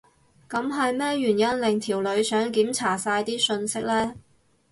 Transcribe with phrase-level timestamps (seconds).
[0.49, 4.15] 噉係咩原因令條女想檢查晒啲訊息呢？